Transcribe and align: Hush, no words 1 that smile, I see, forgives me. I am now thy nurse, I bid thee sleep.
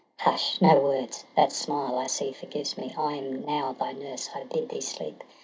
Hush, 0.17 0.59
no 0.59 0.79
words 0.81 1.25
1 1.35 1.35
that 1.35 1.51
smile, 1.51 1.99
I 1.99 2.07
see, 2.07 2.31
forgives 2.33 2.75
me. 2.75 2.91
I 2.97 3.13
am 3.17 3.45
now 3.45 3.73
thy 3.73 3.91
nurse, 3.91 4.31
I 4.33 4.45
bid 4.45 4.69
thee 4.69 4.81
sleep. 4.81 5.23